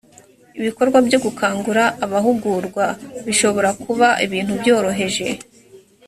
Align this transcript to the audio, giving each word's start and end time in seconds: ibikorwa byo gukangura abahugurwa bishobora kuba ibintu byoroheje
ibikorwa 0.59 0.97
byo 1.07 1.19
gukangura 1.25 1.83
abahugurwa 2.05 2.85
bishobora 3.25 3.69
kuba 3.83 4.07
ibintu 4.25 4.53
byoroheje 4.61 5.25